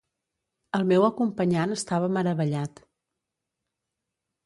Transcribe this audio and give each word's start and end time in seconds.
El 0.77 0.85
meu 0.91 1.05
acompanyant 1.09 1.77
estava 1.77 2.11
meravellat... 2.17 2.85